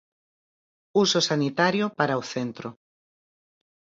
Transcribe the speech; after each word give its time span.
Uso 1.03 1.19
sanitario 1.29 1.85
para 1.97 2.19
o 2.21 2.23
centro. 2.33 2.69